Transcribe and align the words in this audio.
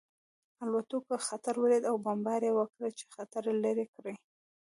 الوتکو 0.63 1.13
خطر 1.27 1.55
ولید 1.63 1.83
او 1.89 1.95
بمبار 2.05 2.41
یې 2.47 2.51
وکړ 2.55 2.83
چې 2.97 3.03
خطر 3.15 3.43
لرې 3.63 3.85
کړي 3.95 4.13